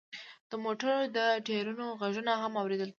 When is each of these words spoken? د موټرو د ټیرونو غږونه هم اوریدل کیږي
د 0.49 0.51
موټرو 0.63 0.97
د 1.17 1.19
ټیرونو 1.45 1.85
غږونه 1.99 2.31
هم 2.41 2.53
اوریدل 2.61 2.85
کیږي 2.87 2.89